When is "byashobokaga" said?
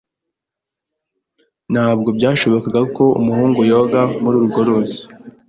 2.17-2.81